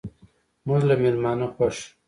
موږ 0.67 0.81
له 0.89 0.95
میلمانه 1.01 1.47
خوښ 1.53 1.77
یو. 1.85 1.89